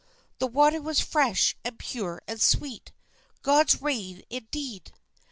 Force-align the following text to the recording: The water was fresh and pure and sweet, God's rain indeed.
The 0.39 0.47
water 0.47 0.81
was 0.81 0.99
fresh 0.99 1.55
and 1.63 1.77
pure 1.77 2.23
and 2.27 2.41
sweet, 2.41 2.91
God's 3.43 3.83
rain 3.83 4.23
indeed. 4.31 4.93